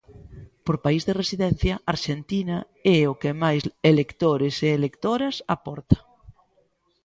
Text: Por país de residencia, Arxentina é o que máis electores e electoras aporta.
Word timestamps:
Por 0.65 0.77
país 0.85 1.01
de 1.07 1.17
residencia, 1.21 1.75
Arxentina 1.93 2.57
é 2.97 2.99
o 3.11 3.13
que 3.21 3.31
máis 3.43 3.61
electores 3.91 4.55
e 4.67 4.69
electoras 4.79 5.35
aporta. 5.55 5.97